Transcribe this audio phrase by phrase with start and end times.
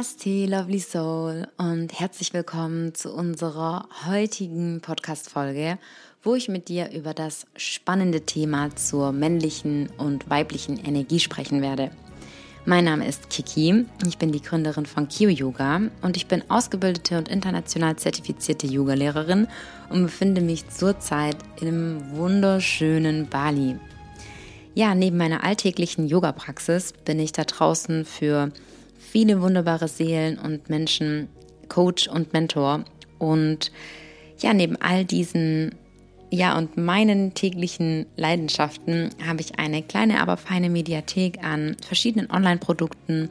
[0.00, 5.78] Namaste, Lovely Soul und herzlich willkommen zu unserer heutigen Podcast-Folge,
[6.22, 11.90] wo ich mit dir über das spannende Thema zur männlichen und weiblichen Energie sprechen werde.
[12.64, 17.18] Mein Name ist Kiki, ich bin die Gründerin von Kyo Yoga und ich bin ausgebildete
[17.18, 19.48] und international zertifizierte Yogalehrerin
[19.90, 23.76] und befinde mich zurzeit im wunderschönen Bali.
[24.72, 28.50] Ja, neben meiner alltäglichen Yoga-Praxis bin ich da draußen für
[29.10, 31.28] viele wunderbare Seelen und Menschen,
[31.68, 32.84] Coach und Mentor.
[33.18, 33.72] Und
[34.38, 35.74] ja, neben all diesen,
[36.30, 43.30] ja, und meinen täglichen Leidenschaften habe ich eine kleine, aber feine Mediathek an verschiedenen Online-Produkten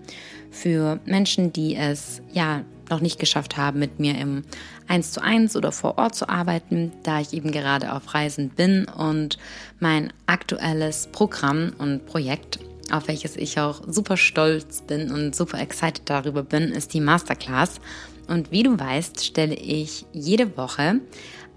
[0.52, 4.44] für Menschen, die es, ja, noch nicht geschafft haben, mit mir im
[4.88, 8.86] 1 zu 1 oder vor Ort zu arbeiten, da ich eben gerade auf Reisen bin
[8.86, 9.38] und
[9.80, 12.60] mein aktuelles Programm und Projekt
[12.92, 17.80] auf welches ich auch super stolz bin und super excited darüber bin, ist die Masterclass.
[18.28, 21.00] Und wie du weißt, stelle ich jede Woche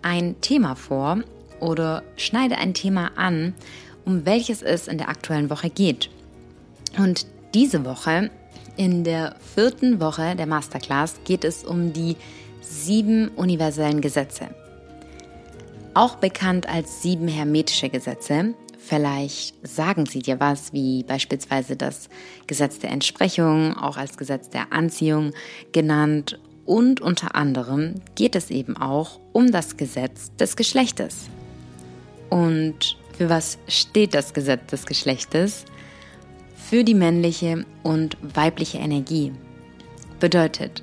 [0.02, 1.22] ein Thema vor
[1.60, 3.54] oder schneide ein Thema an,
[4.04, 6.10] um welches es in der aktuellen Woche geht.
[6.98, 8.30] Und diese Woche,
[8.76, 12.16] in der vierten Woche der Masterclass, geht es um die
[12.60, 14.48] sieben universellen Gesetze.
[15.94, 22.08] Auch bekannt als sieben hermetische Gesetze, Vielleicht sagen sie dir was, wie beispielsweise das
[22.48, 25.32] Gesetz der Entsprechung, auch als Gesetz der Anziehung
[25.70, 26.40] genannt.
[26.64, 31.28] Und unter anderem geht es eben auch um das Gesetz des Geschlechtes.
[32.28, 35.64] Und für was steht das Gesetz des Geschlechtes?
[36.56, 39.32] Für die männliche und weibliche Energie.
[40.18, 40.82] Bedeutet,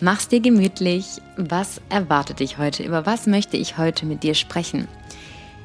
[0.00, 1.06] mach's dir gemütlich.
[1.36, 2.82] Was erwartet dich heute?
[2.82, 4.88] Über was möchte ich heute mit dir sprechen?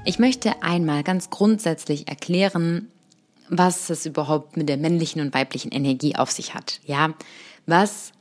[0.04, 2.88] Ich möchte einmal ganz grundsätzlich erklären,
[3.50, 6.80] was es überhaupt mit der männlichen und weiblichen Energie auf sich hat.
[6.86, 7.14] Ja,
[7.68, 8.12] was,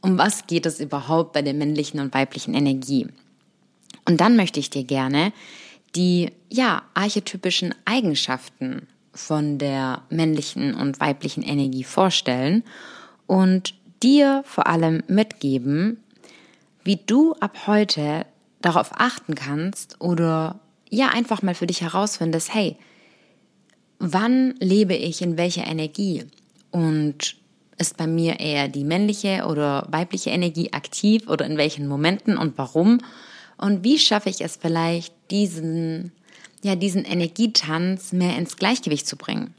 [0.00, 3.06] um was geht es überhaupt bei der männlichen und weiblichen Energie?
[4.06, 5.32] Und dann möchte ich dir gerne
[5.94, 12.64] die, ja, archetypischen Eigenschaften von der männlichen und weiblichen Energie vorstellen
[13.26, 15.98] und dir vor allem mitgeben,
[16.82, 18.24] wie du ab heute
[18.62, 20.60] darauf achten kannst oder
[20.90, 22.76] ja einfach mal für dich herausfindest, hey,
[23.98, 26.24] wann lebe ich in welcher Energie?
[26.70, 27.36] Und
[27.78, 32.56] ist bei mir eher die männliche oder weibliche Energie aktiv oder in welchen Momenten und
[32.56, 33.00] warum?
[33.58, 36.12] Und wie schaffe ich es vielleicht, diesen,
[36.62, 39.54] ja, diesen Energietanz mehr ins Gleichgewicht zu bringen?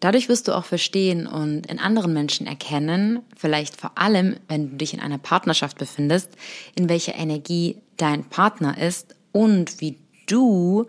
[0.00, 4.76] Dadurch wirst du auch verstehen und in anderen Menschen erkennen, vielleicht vor allem, wenn du
[4.76, 6.30] dich in einer Partnerschaft befindest,
[6.74, 9.98] in welcher Energie dein Partner ist und wie
[10.30, 10.86] du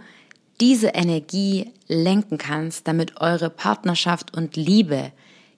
[0.60, 5.12] diese Energie lenken kannst, damit eure Partnerschaft und Liebe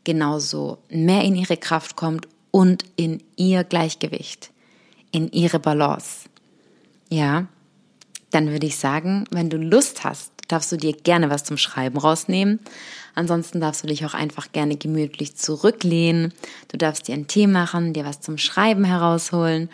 [0.03, 4.51] genauso mehr in ihre Kraft kommt und in ihr Gleichgewicht,
[5.11, 6.29] in ihre Balance.
[7.09, 7.47] Ja,
[8.31, 11.97] dann würde ich sagen, wenn du Lust hast, darfst du dir gerne was zum Schreiben
[11.97, 12.59] rausnehmen.
[13.15, 16.33] Ansonsten darfst du dich auch einfach gerne gemütlich zurücklehnen.
[16.67, 19.69] Du darfst dir einen Tee machen, dir was zum Schreiben herausholen.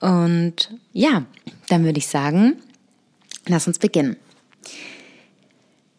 [0.00, 1.24] Und ja,
[1.68, 2.56] dann würde ich sagen,
[3.46, 4.16] Lass uns beginnen.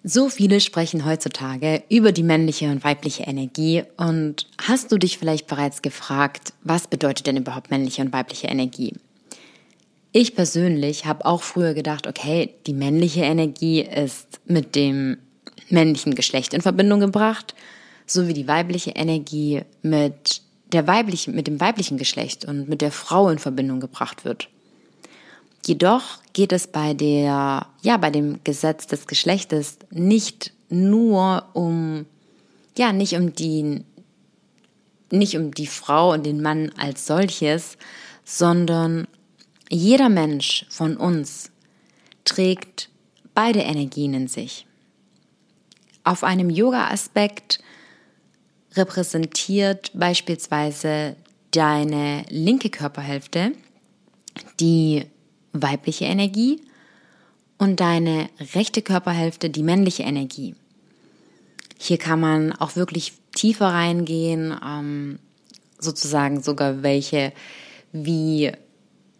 [0.05, 5.47] So viele sprechen heutzutage über die männliche und weibliche Energie und hast du dich vielleicht
[5.47, 8.93] bereits gefragt, was bedeutet denn überhaupt männliche und weibliche Energie?
[10.11, 15.17] Ich persönlich habe auch früher gedacht, okay, die männliche Energie ist mit dem
[15.69, 17.55] männlichen Geschlecht in Verbindung gebracht,
[18.05, 20.41] sowie die weibliche Energie mit
[20.73, 24.49] der weiblichen, mit dem weiblichen Geschlecht und mit der Frau in Verbindung gebracht wird.
[25.65, 32.05] Jedoch geht es bei der, ja, bei dem Gesetz des Geschlechtes nicht nur um,
[32.77, 33.83] ja, nicht um die,
[35.11, 37.77] nicht um die Frau und den Mann als solches,
[38.25, 39.07] sondern
[39.69, 41.51] jeder Mensch von uns
[42.25, 42.89] trägt
[43.33, 44.65] beide Energien in sich.
[46.03, 47.59] Auf einem Yoga-Aspekt
[48.73, 51.15] repräsentiert beispielsweise
[51.51, 53.53] deine linke Körperhälfte
[54.59, 55.05] die
[55.53, 56.61] weibliche Energie
[57.57, 60.55] und deine rechte Körperhälfte die männliche Energie.
[61.77, 65.19] Hier kann man auch wirklich tiefer reingehen, ähm,
[65.79, 67.33] sozusagen sogar welche,
[67.91, 68.51] wie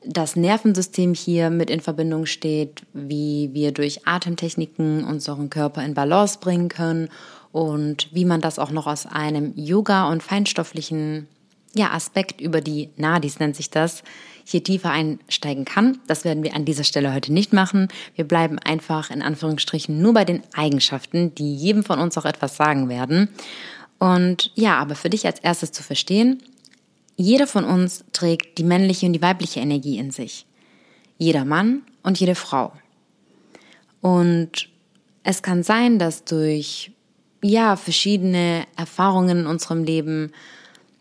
[0.06, 6.40] das Nervensystem hier mit in Verbindung steht, wie wir durch Atemtechniken unseren Körper in Balance
[6.40, 7.10] bringen können
[7.52, 11.28] und wie man das auch noch aus einem Yoga und feinstofflichen
[11.76, 14.04] ja, Aspekt über die Nadis nennt sich das,
[14.46, 16.00] hier tiefer einsteigen kann.
[16.08, 17.88] Das werden wir an dieser Stelle heute nicht machen.
[18.16, 22.58] Wir bleiben einfach in Anführungsstrichen nur bei den Eigenschaften, die jedem von uns auch etwas
[22.58, 23.30] sagen werden.
[24.00, 26.42] Und ja, aber für dich als erstes zu verstehen,
[27.16, 30.46] jeder von uns trägt die männliche und die weibliche Energie in sich.
[31.18, 32.74] Jeder Mann und jede Frau.
[34.02, 34.68] Und
[35.24, 36.92] es kann sein, dass durch
[37.42, 40.32] ja, verschiedene Erfahrungen in unserem Leben,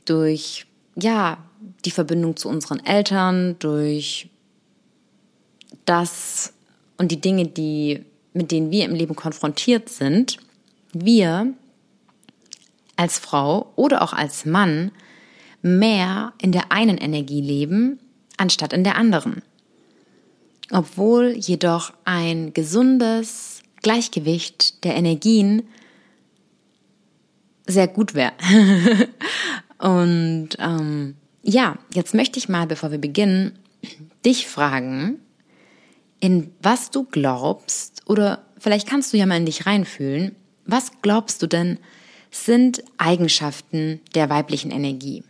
[0.04, 0.66] durch
[0.96, 1.38] ja,
[1.84, 4.28] die Verbindung zu unseren Eltern, durch
[5.84, 6.52] das
[6.98, 10.38] und die Dinge, die, mit denen wir im Leben konfrontiert sind,
[10.92, 11.52] wir
[12.96, 14.92] als Frau oder auch als Mann
[15.62, 17.98] mehr in der einen Energie leben,
[18.36, 19.42] anstatt in der anderen.
[20.70, 25.64] Obwohl jedoch ein gesundes Gleichgewicht der Energien
[27.66, 28.32] sehr gut wäre.
[29.78, 33.58] Und ähm, ja, jetzt möchte ich mal, bevor wir beginnen,
[34.24, 35.18] dich fragen,
[36.20, 41.42] in was du glaubst, oder vielleicht kannst du ja mal in dich reinfühlen, was glaubst
[41.42, 41.78] du denn
[42.30, 45.24] sind Eigenschaften der weiblichen Energie?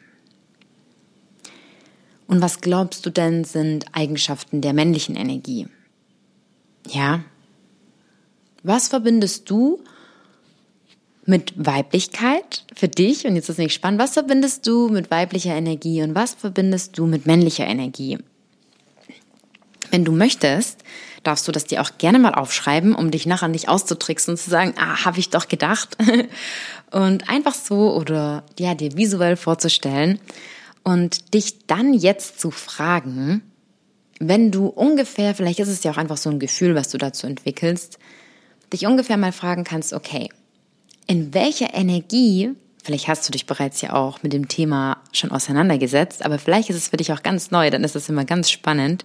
[2.26, 5.66] Und was glaubst du denn sind Eigenschaften der männlichen Energie?
[6.88, 7.24] Ja?
[8.62, 9.82] Was verbindest du
[11.24, 13.26] mit Weiblichkeit für dich?
[13.26, 14.00] Und jetzt ist nicht spannend.
[14.00, 18.18] Was verbindest du mit weiblicher Energie und was verbindest du mit männlicher Energie?
[19.90, 20.82] Wenn du möchtest,
[21.22, 24.50] darfst du das dir auch gerne mal aufschreiben, um dich nachher nicht auszutricksen und zu
[24.50, 25.96] sagen, ah, habe ich doch gedacht.
[26.90, 30.18] und einfach so oder ja, dir visuell vorzustellen
[30.82, 33.42] und dich dann jetzt zu fragen,
[34.18, 37.26] wenn du ungefähr, vielleicht ist es ja auch einfach so ein Gefühl, was du dazu
[37.26, 37.98] entwickelst,
[38.72, 40.28] dich ungefähr mal fragen kannst, okay,
[41.12, 46.24] in welcher Energie, vielleicht hast du dich bereits ja auch mit dem Thema schon auseinandergesetzt,
[46.24, 49.04] aber vielleicht ist es für dich auch ganz neu, dann ist es immer ganz spannend.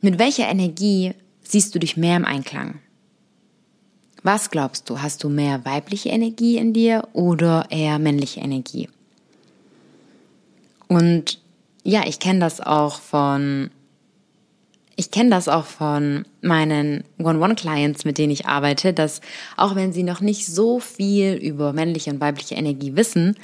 [0.00, 1.12] Mit welcher Energie
[1.44, 2.80] siehst du dich mehr im Einklang?
[4.24, 5.00] Was glaubst du?
[5.00, 8.88] Hast du mehr weibliche Energie in dir oder eher männliche Energie?
[10.88, 11.38] Und
[11.84, 13.70] ja, ich kenne das auch von
[14.96, 19.20] ich kenne das auch von meinen One-One-Clients, mit denen ich arbeite, dass
[19.56, 23.36] auch wenn sie noch nicht so viel über männliche und weibliche Energie wissen,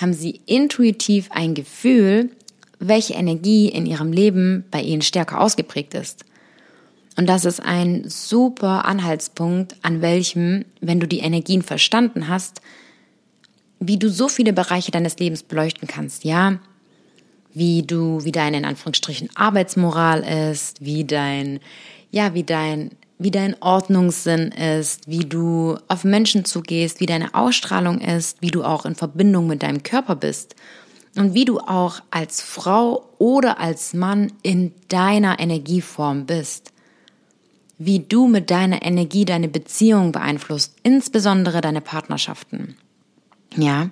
[0.00, 2.30] haben sie intuitiv ein Gefühl,
[2.78, 6.24] welche Energie in ihrem Leben bei ihnen stärker ausgeprägt ist.
[7.16, 12.60] Und das ist ein super Anhaltspunkt, an welchem, wenn du die Energien verstanden hast,
[13.78, 16.24] wie du so viele Bereiche deines Lebens beleuchten kannst.
[16.24, 16.58] Ja,
[17.54, 21.60] wie du, wie deine in Anführungsstrichen Arbeitsmoral ist, wie dein,
[22.10, 28.00] ja, wie dein, wie dein Ordnungssinn ist, wie du auf Menschen zugehst, wie deine Ausstrahlung
[28.00, 30.56] ist, wie du auch in Verbindung mit deinem Körper bist
[31.16, 36.72] und wie du auch als Frau oder als Mann in deiner Energieform bist.
[37.78, 42.76] Wie du mit deiner Energie deine Beziehung beeinflusst, insbesondere deine Partnerschaften.
[43.56, 43.90] Ja,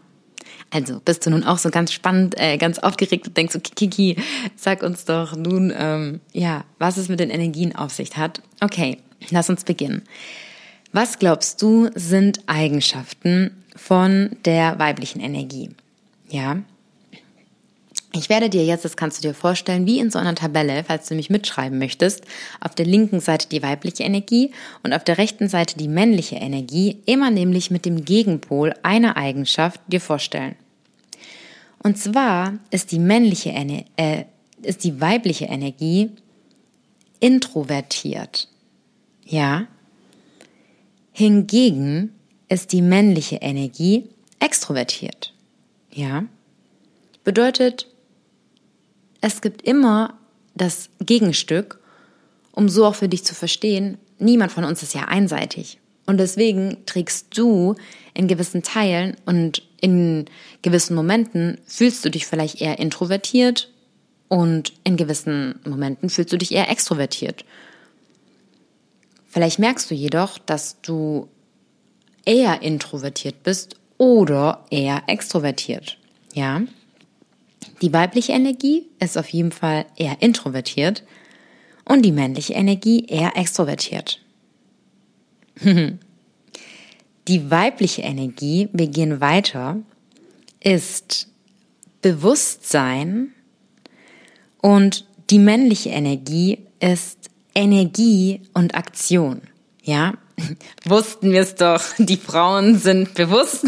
[0.73, 4.17] also bist du nun auch so ganz spannend, äh, ganz aufgeregt und denkst, okay, Kiki,
[4.57, 8.41] sag uns doch nun, ähm, ja, was es mit den Energien auf sich hat.
[8.61, 8.99] Okay,
[9.31, 10.03] lass uns beginnen.
[10.93, 15.71] Was glaubst du sind Eigenschaften von der weiblichen Energie?
[16.29, 16.57] Ja,
[18.15, 21.09] ich werde dir jetzt, das kannst du dir vorstellen, wie in so einer Tabelle, falls
[21.09, 22.25] du mich mitschreiben möchtest,
[22.61, 24.53] auf der linken Seite die weibliche Energie
[24.83, 29.81] und auf der rechten Seite die männliche Energie, immer nämlich mit dem Gegenpol einer Eigenschaft
[29.87, 30.57] dir vorstellen.
[31.83, 33.51] Und zwar ist die männliche,
[33.97, 34.25] äh,
[34.63, 36.11] ist die weibliche Energie
[37.19, 38.49] introvertiert.
[39.25, 39.67] Ja?
[41.13, 42.13] Hingegen
[42.49, 44.09] ist die männliche Energie
[44.39, 45.35] extrovertiert.
[45.93, 46.25] Ja?
[47.25, 47.89] Bedeutet,
[49.21, 50.19] es gibt immer
[50.55, 51.81] das Gegenstück,
[52.53, 55.79] um so auch für dich zu verstehen, niemand von uns ist ja einseitig.
[56.07, 57.77] Und deswegen trägst du
[58.15, 60.27] in gewissen Teilen und in
[60.63, 63.69] gewissen Momenten fühlst du dich vielleicht eher introvertiert
[64.29, 67.45] und in gewissen Momenten fühlst du dich eher extrovertiert.
[69.29, 71.29] Vielleicht merkst du jedoch, dass du
[72.25, 75.99] eher introvertiert bist oder eher extrovertiert.
[76.33, 76.63] Ja?
[77.83, 81.03] Die weibliche Energie ist auf jeden Fall eher introvertiert
[81.85, 84.21] und die männliche Energie eher extrovertiert.
[87.29, 89.79] die weibliche Energie, wir gehen weiter,
[90.61, 91.29] ist
[92.01, 93.33] Bewusstsein
[94.61, 99.43] und die männliche Energie ist Energie und Aktion.
[99.83, 100.15] Ja,
[100.85, 103.67] wussten wir es doch, die Frauen sind bewusst,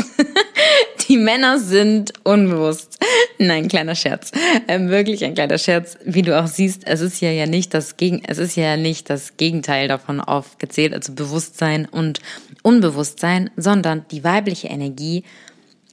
[1.09, 2.99] die Männer sind unbewusst.
[3.39, 4.33] Nein, kleiner Scherz.
[4.69, 5.99] Ähm, wirklich ein kleiner Scherz.
[6.05, 9.11] Wie du auch siehst, es ist ja ja nicht das Gegen, es ist ja nicht
[9.11, 12.21] das Gegenteil davon aufgezählt, also Bewusstsein und
[12.63, 15.25] Unbewusstsein, sondern die weibliche Energie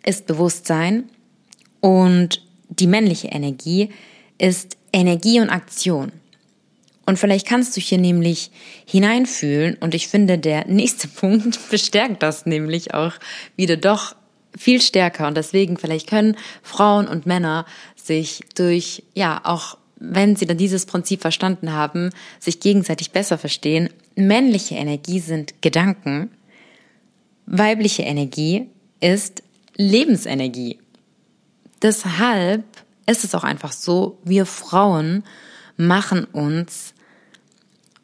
[0.05, 1.09] ist Bewusstsein
[1.79, 3.89] und die männliche Energie
[4.37, 6.11] ist Energie und Aktion.
[7.05, 8.51] Und vielleicht kannst du hier nämlich
[8.86, 13.13] hineinfühlen und ich finde, der nächste Punkt bestärkt das nämlich auch
[13.55, 14.15] wieder doch
[14.58, 17.65] viel stärker und deswegen vielleicht können Frauen und Männer
[17.96, 23.89] sich durch, ja, auch wenn sie dann dieses Prinzip verstanden haben, sich gegenseitig besser verstehen.
[24.15, 26.31] Männliche Energie sind Gedanken,
[27.46, 28.67] weibliche Energie
[29.00, 29.43] ist
[29.77, 30.79] Lebensenergie.
[31.81, 32.63] Deshalb
[33.05, 35.24] ist es auch einfach so, wir Frauen
[35.77, 36.93] machen uns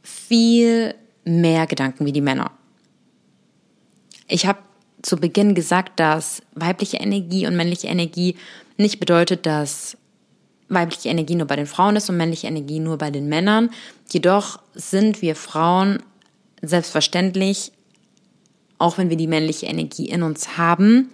[0.01, 2.51] viel mehr Gedanken wie die Männer.
[4.27, 4.59] Ich habe
[5.01, 8.36] zu Beginn gesagt, dass weibliche Energie und männliche Energie
[8.77, 9.97] nicht bedeutet, dass
[10.69, 13.69] weibliche Energie nur bei den Frauen ist und männliche Energie nur bei den Männern.
[14.09, 16.00] Jedoch sind wir Frauen
[16.62, 17.71] selbstverständlich,
[18.77, 21.09] auch wenn wir die männliche Energie in uns haben,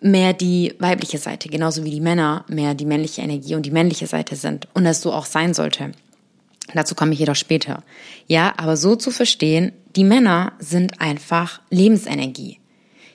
[0.00, 4.06] mehr die weibliche Seite, genauso wie die Männer mehr die männliche Energie und die männliche
[4.06, 5.92] Seite sind und es so auch sein sollte.
[6.74, 7.82] Dazu komme ich jedoch später.
[8.26, 12.58] Ja, aber so zu verstehen, die Männer sind einfach Lebensenergie.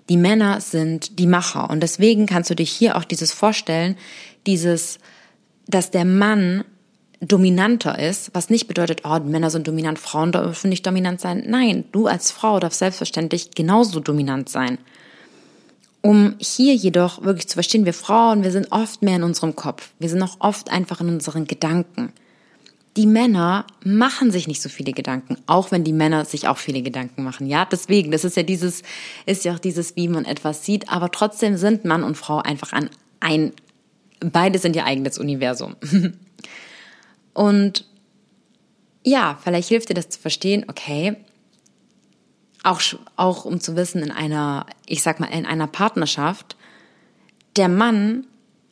[0.09, 3.97] Die Männer sind die Macher und deswegen kannst du dich hier auch dieses vorstellen,
[4.45, 4.99] dieses,
[5.67, 6.63] dass der Mann
[7.21, 11.43] dominanter ist, was nicht bedeutet, oh, Männer sind dominant, Frauen dürfen nicht dominant sein.
[11.47, 14.77] Nein, du als Frau darfst selbstverständlich genauso dominant sein.
[16.05, 19.89] Um hier jedoch wirklich zu verstehen, wir Frauen, wir sind oft mehr in unserem Kopf.
[19.97, 22.13] Wir sind auch oft einfach in unseren Gedanken.
[22.95, 26.83] Die Männer machen sich nicht so viele Gedanken, auch wenn die Männer sich auch viele
[26.83, 27.47] Gedanken machen.
[27.47, 28.83] Ja, deswegen, das ist ja dieses,
[29.25, 32.71] ist ja auch dieses, wie man etwas sieht, aber trotzdem sind Mann und Frau einfach
[32.71, 33.51] an ein,
[34.19, 35.75] beide sind ihr eigenes Universum.
[37.33, 37.83] und
[39.03, 41.15] ja, vielleicht hilft dir das zu verstehen, okay,
[42.65, 42.81] auch,
[43.15, 46.55] auch um zu wissen, in einer, ich sag mal, in einer Partnerschaft,
[47.55, 48.27] der Mann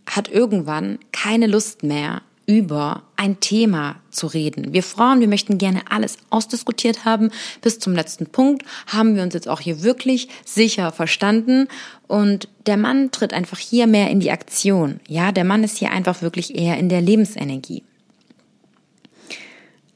[0.09, 4.73] hat irgendwann keine Lust mehr, über ein Thema zu reden.
[4.73, 7.31] Wir Frauen, wir möchten gerne alles ausdiskutiert haben.
[7.61, 11.69] Bis zum letzten Punkt haben wir uns jetzt auch hier wirklich sicher verstanden.
[12.07, 14.99] Und der Mann tritt einfach hier mehr in die Aktion.
[15.07, 17.83] Ja, der Mann ist hier einfach wirklich eher in der Lebensenergie.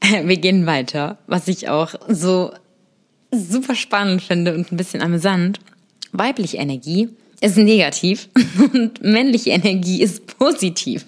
[0.00, 2.52] Wir gehen weiter, was ich auch so
[3.30, 5.60] super spannend finde und ein bisschen amüsant.
[6.12, 8.28] Weibliche Energie ist negativ
[8.72, 11.06] und männliche Energie ist positiv.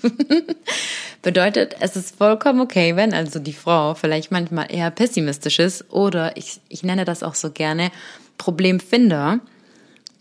[1.22, 6.36] Bedeutet, es ist vollkommen okay, wenn also die Frau vielleicht manchmal eher pessimistisch ist oder
[6.36, 7.90] ich, ich nenne das auch so gerne
[8.38, 9.40] Problemfinder.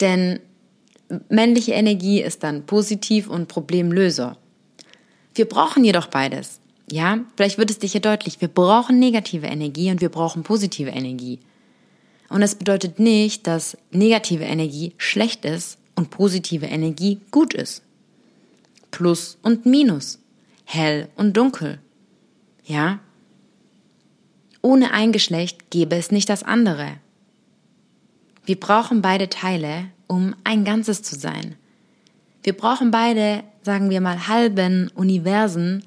[0.02, 0.40] Denn
[1.30, 4.38] männliche Energie ist dann positiv und Problemlöser.
[5.36, 6.60] Wir brauchen jedoch beides.
[6.92, 8.42] Ja, vielleicht wird es dir hier deutlich.
[8.42, 11.40] Wir brauchen negative Energie und wir brauchen positive Energie.
[12.30, 17.82] Und das bedeutet nicht, dass negative Energie schlecht ist und positive Energie gut ist.
[18.92, 20.20] Plus und Minus.
[20.66, 21.80] Hell und dunkel.
[22.64, 23.00] Ja?
[24.62, 26.98] Ohne ein Geschlecht gäbe es nicht das andere.
[28.46, 31.56] Wir brauchen beide Teile, um ein Ganzes zu sein.
[32.44, 35.84] Wir brauchen beide, sagen wir mal, halben Universen,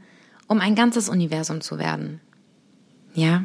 [0.49, 2.21] um ein ganzes Universum zu werden.
[3.15, 3.45] Ja?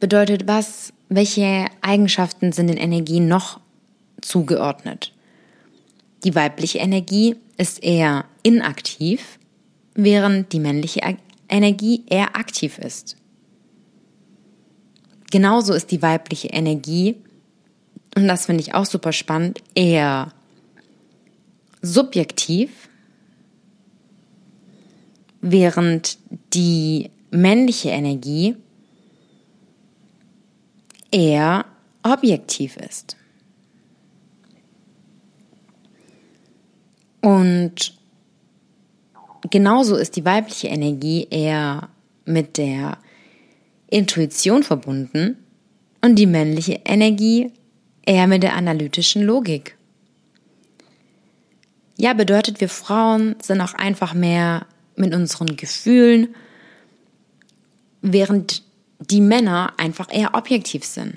[0.00, 3.60] Bedeutet was, welche Eigenschaften sind den Energien noch
[4.20, 5.12] zugeordnet.
[6.24, 9.38] Die weibliche Energie ist eher inaktiv,
[9.94, 11.00] während die männliche
[11.48, 13.16] Energie eher aktiv ist.
[15.30, 17.16] Genauso ist die weibliche Energie,
[18.16, 20.32] und das finde ich auch super spannend, eher
[21.82, 22.88] subjektiv,
[25.40, 26.18] während
[26.52, 28.56] die männliche Energie
[31.10, 31.64] eher
[32.02, 33.16] objektiv ist.
[37.20, 37.98] Und
[39.50, 41.88] genauso ist die weibliche Energie eher
[42.24, 42.98] mit der
[43.88, 45.36] Intuition verbunden
[46.00, 47.52] und die männliche Energie
[48.06, 49.76] eher mit der analytischen Logik.
[51.96, 56.34] Ja, bedeutet, wir Frauen sind auch einfach mehr mit unseren Gefühlen,
[58.00, 58.62] während
[59.00, 61.16] die Männer einfach eher objektiv sind.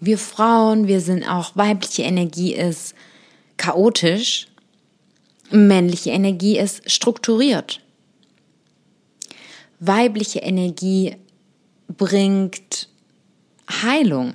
[0.00, 2.94] Wir Frauen, wir sind auch, weibliche Energie ist
[3.56, 4.48] chaotisch,
[5.50, 7.80] männliche Energie ist strukturiert.
[9.78, 11.16] Weibliche Energie
[11.88, 12.88] bringt
[13.70, 14.34] Heilung.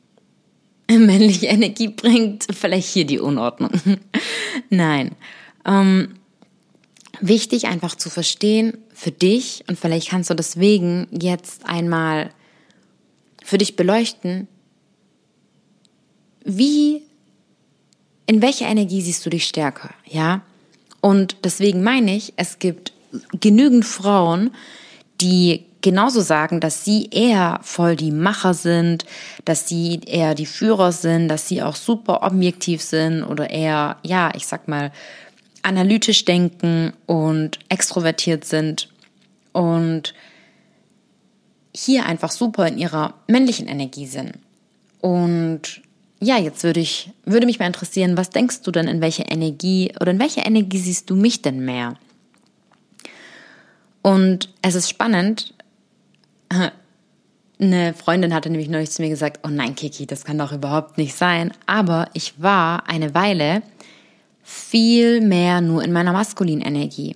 [0.90, 3.70] Männliche Energie bringt vielleicht hier die Unordnung.
[4.70, 5.14] Nein.
[5.64, 6.19] Ähm,
[7.20, 12.30] wichtig einfach zu verstehen für dich und vielleicht kannst du deswegen jetzt einmal
[13.44, 14.48] für dich beleuchten,
[16.44, 17.02] wie
[18.26, 20.42] in welcher Energie siehst du dich stärker, ja?
[21.00, 22.92] Und deswegen meine ich, es gibt
[23.40, 24.50] genügend Frauen,
[25.20, 29.04] die genauso sagen, dass sie eher voll die Macher sind,
[29.44, 34.30] dass sie eher die Führer sind, dass sie auch super objektiv sind oder eher, ja,
[34.36, 34.92] ich sag mal,
[35.62, 38.88] analytisch denken und extrovertiert sind
[39.52, 40.14] und
[41.74, 44.32] hier einfach super in ihrer männlichen Energie sind.
[45.00, 45.82] Und
[46.20, 49.92] ja, jetzt würde ich, würde mich mal interessieren, was denkst du denn, in welcher Energie
[50.00, 51.94] oder in welcher Energie siehst du mich denn mehr?
[54.02, 55.54] Und es ist spannend.
[57.60, 60.96] Eine Freundin hatte nämlich neulich zu mir gesagt, oh nein, Kiki, das kann doch überhaupt
[60.96, 61.52] nicht sein.
[61.66, 63.62] Aber ich war eine Weile
[64.50, 67.14] viel mehr nur in meiner maskulinen Energie.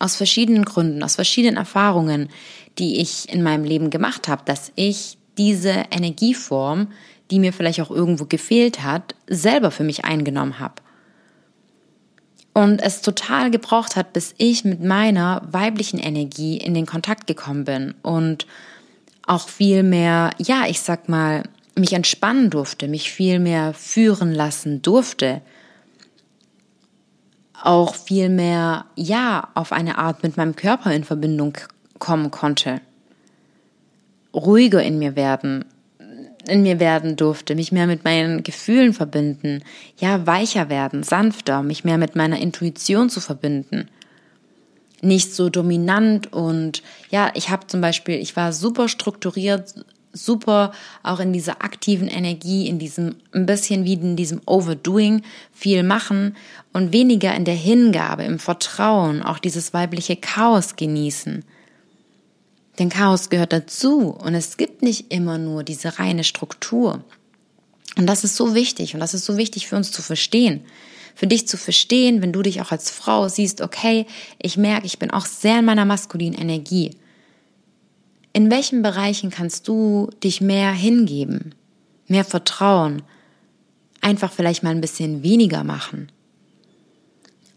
[0.00, 2.30] Aus verschiedenen Gründen, aus verschiedenen Erfahrungen,
[2.78, 6.88] die ich in meinem Leben gemacht habe, dass ich diese Energieform,
[7.30, 10.74] die mir vielleicht auch irgendwo gefehlt hat, selber für mich eingenommen habe.
[12.54, 17.64] Und es total gebraucht hat, bis ich mit meiner weiblichen Energie in den Kontakt gekommen
[17.64, 18.48] bin und
[19.28, 21.44] auch viel mehr, ja, ich sag mal,
[21.76, 25.40] mich entspannen durfte, mich viel mehr führen lassen durfte.
[27.62, 31.56] Auch viel mehr, ja, auf eine Art mit meinem Körper in Verbindung
[31.98, 32.80] kommen konnte.
[34.34, 35.64] Ruhiger in mir werden,
[36.48, 39.62] in mir werden durfte, mich mehr mit meinen Gefühlen verbinden,
[39.98, 43.88] ja, weicher werden, sanfter, mich mehr mit meiner Intuition zu verbinden.
[45.00, 49.74] Nicht so dominant und ja, ich habe zum Beispiel, ich war super strukturiert,
[50.12, 55.82] super auch in dieser aktiven Energie, in diesem, ein bisschen wie in diesem Overdoing, viel
[55.82, 56.36] machen
[56.72, 61.44] und weniger in der Hingabe, im Vertrauen, auch dieses weibliche Chaos genießen.
[62.78, 67.04] Denn Chaos gehört dazu und es gibt nicht immer nur diese reine Struktur.
[67.96, 70.64] Und das ist so wichtig und das ist so wichtig für uns zu verstehen.
[71.14, 74.06] Für dich zu verstehen, wenn du dich auch als Frau siehst, okay,
[74.40, 76.92] ich merke, ich bin auch sehr in meiner maskulinen Energie.
[78.32, 81.54] In welchen Bereichen kannst du dich mehr hingeben,
[82.06, 83.02] mehr vertrauen,
[84.00, 86.10] einfach vielleicht mal ein bisschen weniger machen?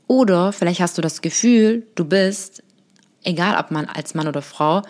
[0.07, 2.61] Oder vielleicht hast du das Gefühl, du bist,
[3.23, 4.83] egal ob man als Mann oder Frau,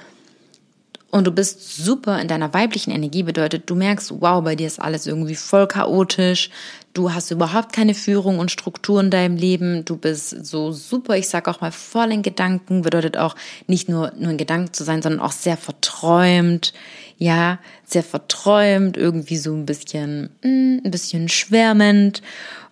[1.15, 4.81] und du bist super in deiner weiblichen Energie, bedeutet, du merkst, wow, bei dir ist
[4.81, 6.49] alles irgendwie voll chaotisch,
[6.93, 11.29] du hast überhaupt keine Führung und Struktur in deinem Leben, du bist so super, ich
[11.29, 15.01] sag auch mal voll in Gedanken, bedeutet auch nicht nur, nur in Gedanken zu sein,
[15.01, 16.73] sondern auch sehr verträumt,
[17.17, 22.23] ja, sehr verträumt, irgendwie so ein bisschen, mm, ein bisschen schwärmend.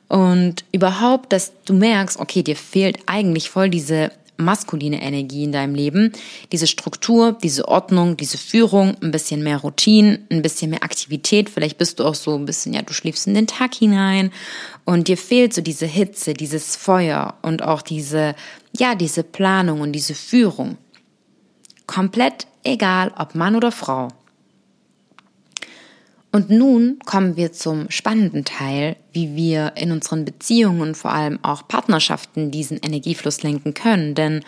[0.09, 5.75] Und überhaupt, dass du merkst, okay, dir fehlt eigentlich voll diese maskuline Energie in deinem
[5.75, 6.11] Leben.
[6.51, 11.49] Diese Struktur, diese Ordnung, diese Führung, ein bisschen mehr Routine, ein bisschen mehr Aktivität.
[11.49, 14.31] Vielleicht bist du auch so ein bisschen, ja, du schläfst in den Tag hinein
[14.85, 18.35] und dir fehlt so diese Hitze, dieses Feuer und auch diese,
[18.77, 20.77] ja, diese Planung und diese Führung.
[21.85, 24.09] Komplett egal, ob Mann oder Frau.
[26.33, 31.37] Und nun kommen wir zum spannenden Teil, wie wir in unseren Beziehungen und vor allem
[31.43, 34.15] auch Partnerschaften diesen Energiefluss lenken können.
[34.15, 34.43] Denn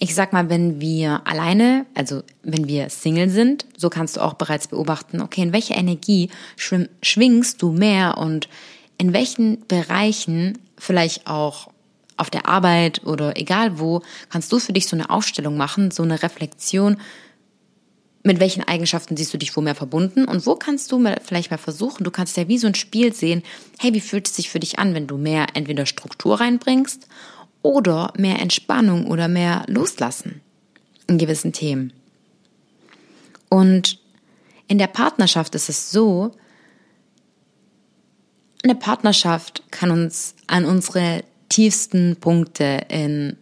[0.00, 4.34] ich sag mal, wenn wir alleine, also wenn wir Single sind, so kannst du auch
[4.34, 8.48] bereits beobachten, okay, in welcher Energie schwingst du mehr und
[8.98, 11.70] in welchen Bereichen, vielleicht auch
[12.16, 16.02] auf der Arbeit oder egal wo, kannst du für dich so eine Aufstellung machen, so
[16.02, 16.96] eine Reflexion,
[18.24, 21.58] mit welchen Eigenschaften siehst du dich wo mehr verbunden und wo kannst du vielleicht mal
[21.58, 23.42] versuchen, du kannst ja wie so ein Spiel sehen,
[23.78, 27.08] hey, wie fühlt es sich für dich an, wenn du mehr entweder Struktur reinbringst
[27.62, 30.40] oder mehr Entspannung oder mehr Loslassen
[31.08, 31.92] in gewissen Themen.
[33.48, 33.98] Und
[34.68, 36.32] in der Partnerschaft ist es so,
[38.62, 43.36] eine Partnerschaft kann uns an unsere tiefsten Punkte in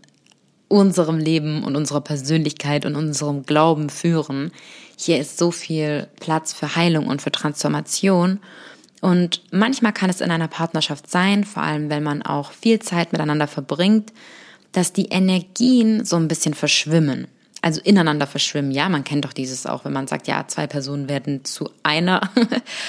[0.71, 4.53] unserem Leben und unserer Persönlichkeit und unserem Glauben führen.
[4.97, 8.39] Hier ist so viel Platz für Heilung und für Transformation.
[9.01, 13.11] Und manchmal kann es in einer Partnerschaft sein, vor allem wenn man auch viel Zeit
[13.13, 14.13] miteinander verbringt,
[14.71, 17.27] dass die Energien so ein bisschen verschwimmen.
[17.63, 18.71] Also ineinander verschwimmen.
[18.71, 22.31] Ja, man kennt doch dieses auch, wenn man sagt, ja, zwei Personen werden zu einer.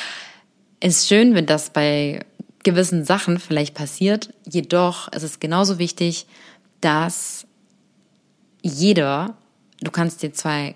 [0.82, 2.24] ist schön, wenn das bei
[2.62, 4.30] gewissen Sachen vielleicht passiert.
[4.48, 6.28] Jedoch ist es genauso wichtig,
[6.80, 7.48] dass
[8.62, 9.36] jeder,
[9.82, 10.76] du kannst dir zwei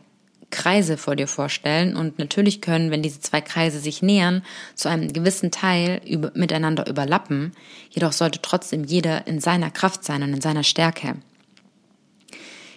[0.51, 4.43] Kreise vor dir vorstellen und natürlich können, wenn diese zwei Kreise sich nähern,
[4.73, 7.51] zu einem gewissen Teil über, miteinander überlappen,
[7.89, 11.15] jedoch sollte trotzdem jeder in seiner Kraft sein und in seiner Stärke.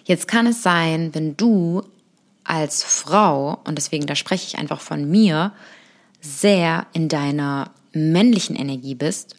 [0.03, 1.83] Jetzt kann es sein, wenn du
[2.43, 5.53] als Frau, und deswegen da spreche ich einfach von mir,
[6.19, 9.35] sehr in deiner männlichen Energie bist,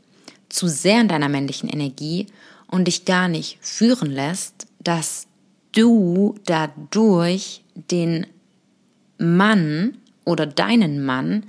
[0.49, 2.27] zu sehr in deiner männlichen Energie
[2.69, 5.27] und dich gar nicht führen lässt, dass
[5.73, 8.27] du dadurch den
[9.19, 11.45] Mann oder deinen Mann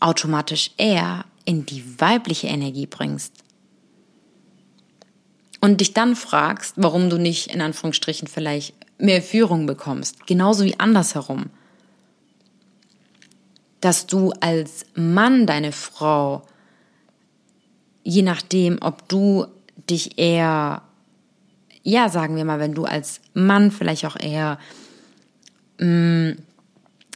[0.00, 3.32] automatisch eher in die weibliche Energie bringst.
[5.60, 10.26] Und dich dann fragst, warum du nicht in Anführungsstrichen vielleicht mehr Führung bekommst.
[10.26, 11.46] Genauso wie andersherum.
[13.80, 16.42] Dass du als Mann deine Frau,
[18.04, 19.46] je nachdem, ob du
[19.90, 20.82] dich eher,
[21.82, 24.58] ja, sagen wir mal, wenn du als Mann vielleicht auch eher,
[25.78, 26.32] mm,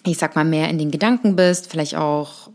[0.04, 2.50] ich sag mal, mehr in den Gedanken bist, vielleicht auch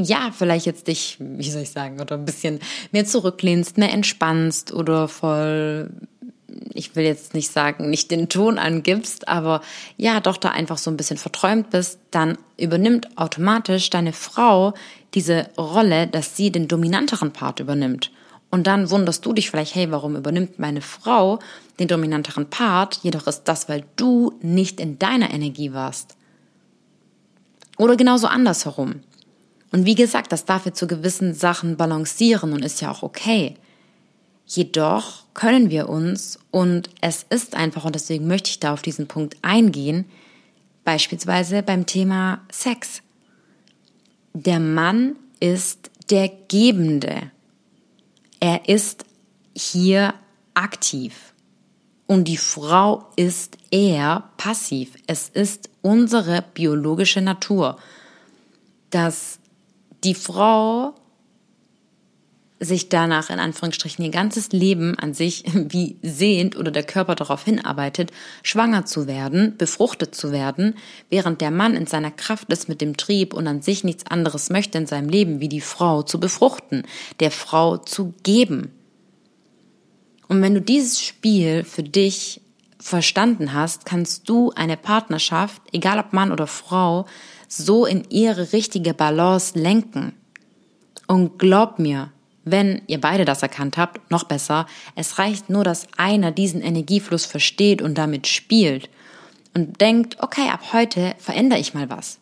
[0.00, 2.60] ja, vielleicht jetzt dich, wie soll ich sagen, oder ein bisschen
[2.92, 5.90] mehr zurücklehnst, mehr entspannst oder voll,
[6.72, 9.60] ich will jetzt nicht sagen, nicht den Ton angibst, aber
[9.96, 14.74] ja, doch da einfach so ein bisschen verträumt bist, dann übernimmt automatisch deine Frau
[15.14, 18.12] diese Rolle, dass sie den dominanteren Part übernimmt.
[18.50, 21.38] Und dann wunderst du dich vielleicht, hey, warum übernimmt meine Frau
[21.78, 23.00] den dominanteren Part?
[23.02, 26.16] Jedoch ist das, weil du nicht in deiner Energie warst.
[27.76, 29.00] Oder genauso andersherum.
[29.70, 33.54] Und wie gesagt, das darf jetzt zu gewissen Sachen balancieren und ist ja auch okay.
[34.46, 39.06] Jedoch können wir uns, und es ist einfach, und deswegen möchte ich da auf diesen
[39.06, 40.06] Punkt eingehen,
[40.84, 43.02] beispielsweise beim Thema Sex.
[44.32, 47.30] Der Mann ist der Gebende.
[48.40, 49.04] Er ist
[49.54, 50.14] hier
[50.54, 51.34] aktiv.
[52.06, 54.94] Und die Frau ist eher passiv.
[55.06, 57.78] Es ist unsere biologische Natur,
[58.90, 59.38] dass
[60.04, 60.94] die Frau
[62.60, 67.44] sich danach in Anführungsstrichen ihr ganzes Leben an sich wie sehnt oder der Körper darauf
[67.44, 68.10] hinarbeitet,
[68.42, 70.74] schwanger zu werden, befruchtet zu werden,
[71.10, 74.50] während der Mann in seiner Kraft ist mit dem Trieb und an sich nichts anderes
[74.50, 76.84] möchte in seinem Leben, wie die Frau zu befruchten,
[77.20, 78.72] der Frau zu geben.
[80.26, 82.42] Und wenn du dieses Spiel für dich
[82.78, 87.06] verstanden hast, kannst du eine Partnerschaft, egal ob Mann oder Frau,
[87.48, 90.12] so in ihre richtige Balance lenken.
[91.06, 92.12] Und glaub mir,
[92.50, 97.24] wenn ihr beide das erkannt habt, noch besser, es reicht nur, dass einer diesen Energiefluss
[97.24, 98.88] versteht und damit spielt
[99.54, 102.18] und denkt, okay, ab heute verändere ich mal was.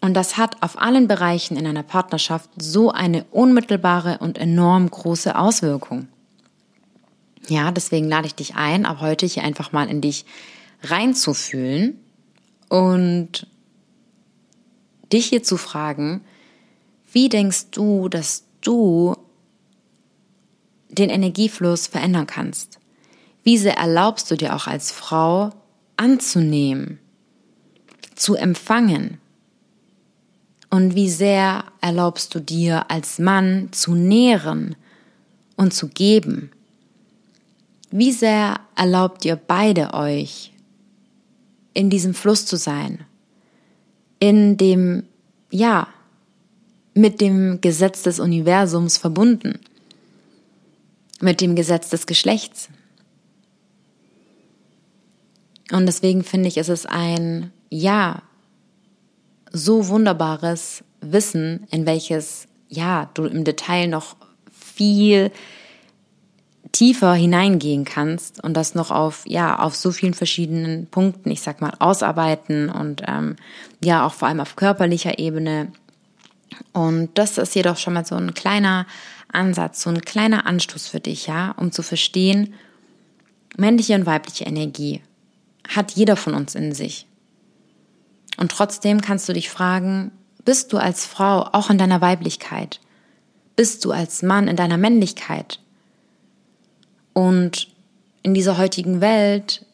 [0.00, 5.36] Und das hat auf allen Bereichen in einer Partnerschaft so eine unmittelbare und enorm große
[5.36, 6.08] Auswirkung.
[7.48, 10.26] Ja, deswegen lade ich dich ein, ab heute hier einfach mal in dich
[10.82, 11.98] reinzufühlen
[12.68, 13.46] und
[15.12, 16.22] dich hier zu fragen,
[17.12, 19.16] wie denkst du, dass du
[20.88, 22.78] den Energiefluss verändern kannst?
[23.42, 25.50] Wie sehr erlaubst du dir auch als Frau
[25.96, 26.98] anzunehmen,
[28.14, 29.18] zu empfangen?
[30.70, 34.74] Und wie sehr erlaubst du dir als Mann zu nähren
[35.56, 36.50] und zu geben?
[37.90, 40.52] Wie sehr erlaubt ihr beide euch,
[41.74, 43.04] in diesem Fluss zu sein?
[44.24, 45.04] in dem,
[45.50, 45.88] ja,
[46.94, 49.58] mit dem Gesetz des Universums verbunden,
[51.20, 52.68] mit dem Gesetz des Geschlechts.
[55.72, 58.22] Und deswegen finde ich, ist es ein, ja,
[59.50, 64.16] so wunderbares Wissen, in welches, ja, du im Detail noch
[64.52, 65.30] viel
[66.74, 71.60] tiefer hineingehen kannst und das noch auf ja auf so vielen verschiedenen Punkten, ich sag
[71.60, 73.36] mal, ausarbeiten und ähm,
[73.82, 75.70] ja auch vor allem auf körperlicher Ebene.
[76.72, 78.86] Und das ist jedoch schon mal so ein kleiner
[79.32, 82.54] Ansatz, so ein kleiner Anstoß für dich, ja, um zu verstehen,
[83.56, 85.02] männliche und weibliche Energie
[85.68, 87.06] hat jeder von uns in sich.
[88.36, 90.10] Und trotzdem kannst du dich fragen,
[90.44, 92.80] bist du als Frau auch in deiner Weiblichkeit?
[93.56, 95.60] Bist du als Mann in deiner Männlichkeit?
[97.12, 97.68] Und
[98.22, 99.64] in dieser heutigen Welt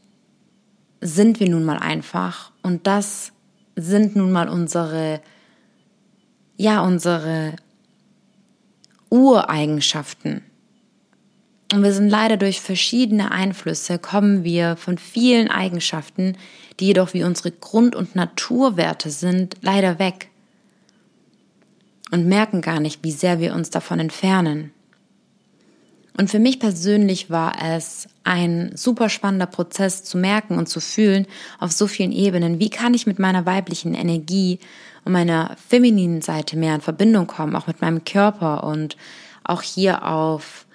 [1.00, 3.33] sind wir nun mal einfach und das
[3.74, 5.22] sind nun mal unsere,
[6.61, 7.57] ja, unsere
[9.09, 10.42] Ureigenschaften.
[11.73, 16.37] Und wir sind leider durch verschiedene Einflüsse, kommen wir von vielen Eigenschaften,
[16.79, 20.29] die jedoch wie unsere Grund- und Naturwerte sind, leider weg.
[22.11, 24.73] Und merken gar nicht, wie sehr wir uns davon entfernen.
[26.18, 31.27] Und für mich persönlich war es ein super spannender Prozess zu merken und zu fühlen
[31.59, 34.59] auf so vielen Ebenen, wie kann ich mit meiner weiblichen Energie
[35.05, 38.97] und meiner femininen Seite mehr in Verbindung kommen, auch mit meinem Körper und
[39.45, 40.67] auch hier auf,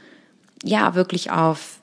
[0.64, 1.80] ja, wirklich auf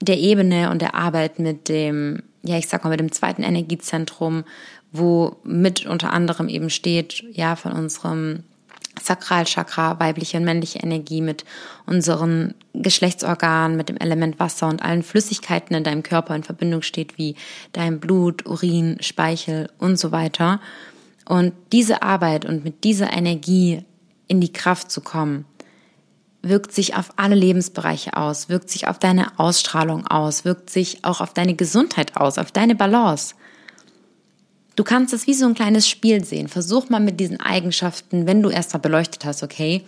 [0.00, 4.44] der Ebene und der Arbeit mit dem, ja, ich sag mal, mit dem zweiten Energiezentrum,
[4.90, 8.42] wo mit unter anderem eben steht, ja, von unserem
[9.00, 11.44] Sakralchakra, weibliche und männliche Energie mit
[11.86, 17.16] unseren Geschlechtsorganen, mit dem Element Wasser und allen Flüssigkeiten in deinem Körper in Verbindung steht,
[17.16, 17.36] wie
[17.72, 20.60] dein Blut, Urin, Speichel und so weiter.
[21.26, 23.84] Und diese Arbeit und mit dieser Energie
[24.26, 25.44] in die Kraft zu kommen,
[26.42, 31.20] wirkt sich auf alle Lebensbereiche aus, wirkt sich auf deine Ausstrahlung aus, wirkt sich auch
[31.20, 33.34] auf deine Gesundheit aus, auf deine Balance.
[34.74, 36.48] Du kannst es wie so ein kleines Spiel sehen.
[36.48, 39.84] Versuch mal mit diesen Eigenschaften, wenn du erst mal beleuchtet hast, okay,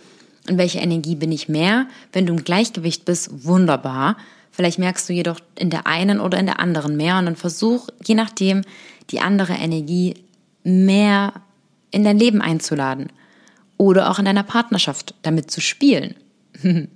[0.47, 1.87] in welcher Energie bin ich mehr?
[2.13, 4.15] Wenn du im Gleichgewicht bist, wunderbar.
[4.51, 7.89] Vielleicht merkst du jedoch in der einen oder in der anderen mehr und dann versuch,
[8.05, 8.61] je nachdem,
[9.09, 10.13] die andere Energie
[10.65, 11.33] mehr
[11.91, 13.07] in dein Leben einzuladen
[13.77, 16.15] oder auch in deiner Partnerschaft damit zu spielen.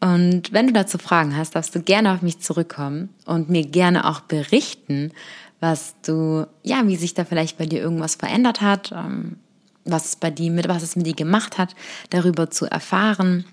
[0.00, 4.08] Und wenn du dazu Fragen hast, darfst du gerne auf mich zurückkommen und mir gerne
[4.08, 5.12] auch berichten,
[5.60, 9.36] was du, ja, wie sich da vielleicht bei dir irgendwas verändert hat, ähm,
[9.84, 11.74] was es bei dir mit, was es mit dir gemacht hat,
[12.08, 13.44] darüber zu erfahren.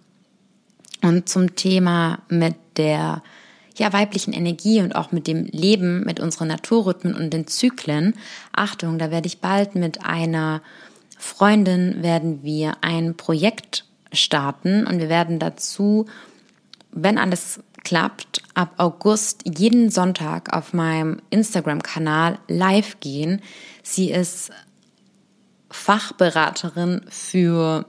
[1.01, 3.21] Und zum Thema mit der
[3.77, 8.15] ja, weiblichen Energie und auch mit dem Leben, mit unseren Naturrhythmen und den Zyklen.
[8.53, 10.61] Achtung, da werde ich bald mit einer
[11.17, 16.05] Freundin werden wir ein Projekt starten und wir werden dazu,
[16.91, 23.41] wenn alles klappt, ab August jeden Sonntag auf meinem Instagram-Kanal live gehen.
[23.81, 24.51] Sie ist
[25.69, 27.85] Fachberaterin für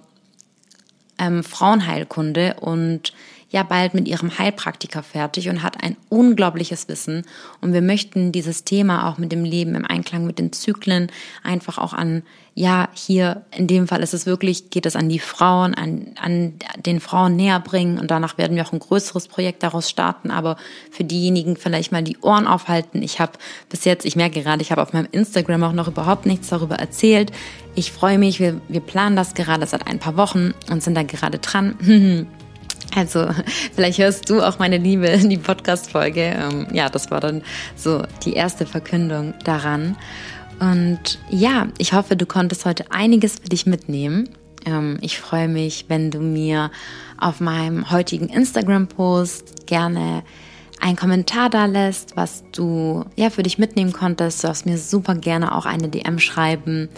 [1.19, 3.13] ähm, Frauenheilkunde und
[3.51, 7.25] ja bald mit ihrem Heilpraktiker fertig und hat ein unglaubliches Wissen.
[7.61, 11.11] Und wir möchten dieses Thema auch mit dem Leben im Einklang mit den Zyklen
[11.43, 12.23] einfach auch an,
[12.55, 16.55] ja, hier in dem Fall ist es wirklich, geht es an die Frauen, an, an
[16.85, 17.99] den Frauen näher bringen.
[17.99, 20.31] Und danach werden wir auch ein größeres Projekt daraus starten.
[20.31, 20.57] Aber
[20.91, 23.01] für diejenigen vielleicht mal die Ohren aufhalten.
[23.03, 23.33] Ich habe
[23.71, 26.75] bis jetzt, ich merke gerade, ich habe auf meinem Instagram auch noch überhaupt nichts darüber
[26.75, 27.31] erzählt.
[27.77, 31.05] Ich freue mich, wir, wir planen das gerade seit ein paar Wochen und sind da
[31.05, 32.27] gerade dran.
[32.95, 33.29] Also,
[33.75, 36.37] vielleicht hörst du auch meine Liebe in die Podcast-Folge.
[36.39, 37.43] Ähm, ja, das war dann
[37.77, 39.97] so die erste Verkündung daran.
[40.61, 44.31] Und ja, ich hoffe, du konntest heute einiges für dich mitnehmen.
[44.67, 46.71] Ähm, ich freue mich, wenn du mir
[47.19, 50.23] auf meinem heutigen Instagram-Post gerne
[50.81, 54.43] einen Kommentar da lässt, was du ja für dich mitnehmen konntest.
[54.43, 56.89] Du darfst mir super gerne auch eine DM schreiben.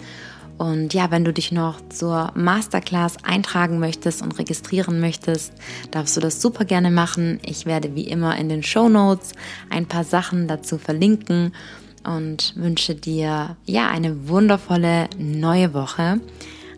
[0.61, 5.53] Und ja, wenn du dich noch zur Masterclass eintragen möchtest und registrieren möchtest,
[5.89, 7.39] darfst du das super gerne machen.
[7.43, 9.31] Ich werde wie immer in den Show Notes
[9.71, 11.55] ein paar Sachen dazu verlinken
[12.03, 16.19] und wünsche dir ja eine wundervolle neue Woche.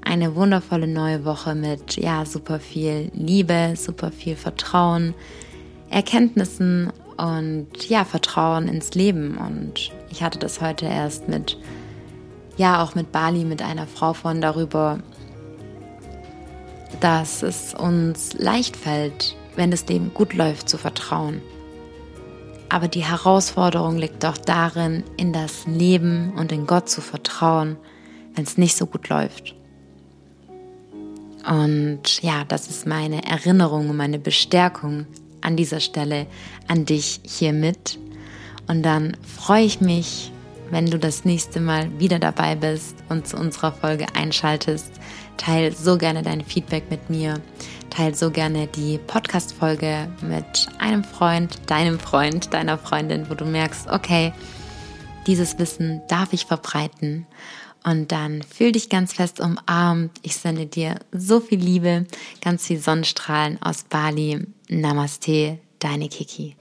[0.02, 5.14] Eine wundervolle neue Woche mit ja super viel Liebe, super viel Vertrauen,
[5.90, 9.38] Erkenntnissen und ja Vertrauen ins Leben.
[9.38, 11.58] Und ich hatte das heute erst mit
[12.58, 15.00] ja auch mit Bali, mit einer Frau von darüber,
[17.00, 21.42] dass es uns leicht fällt, wenn das Leben gut läuft, zu vertrauen.
[22.70, 27.78] Aber die Herausforderung liegt doch darin, in das Leben und in Gott zu vertrauen,
[28.36, 29.56] wenn es nicht so gut läuft.
[31.48, 35.06] Und ja, das ist meine Erinnerung und meine Bestärkung
[35.42, 36.26] an dieser Stelle
[36.68, 38.00] an dich hiermit.
[38.68, 40.32] Und dann freue ich mich,
[40.70, 44.92] wenn du das nächste Mal wieder dabei bist und zu unserer Folge einschaltest.
[45.38, 47.42] Teil so gerne dein Feedback mit mir.
[47.90, 53.88] Teil so gerne die Podcast-Folge mit einem Freund, deinem Freund, deiner Freundin, wo du merkst,
[53.90, 54.34] okay,
[55.28, 57.28] dieses Wissen darf ich verbreiten.
[57.84, 60.12] Und dann fühl dich ganz fest umarmt.
[60.22, 62.06] Ich sende dir so viel Liebe,
[62.42, 64.48] ganz viel Sonnenstrahlen aus Bali.
[64.70, 66.56] Namaste, deine Kiki.